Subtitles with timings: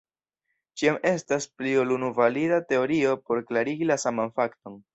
[0.81, 4.83] Ĉiam estas pli ol unu valida teorio por klarigi la saman fakton.